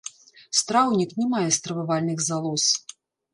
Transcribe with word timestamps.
Страўнік 0.59 1.11
не 1.19 1.27
мае 1.33 1.43
стрававальных 1.59 2.25
залоз. 2.29 2.65